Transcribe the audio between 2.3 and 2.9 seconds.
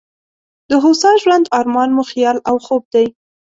او خوب